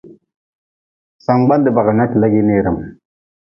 [1.25, 2.77] Sangbande bagli na ti legi neerm.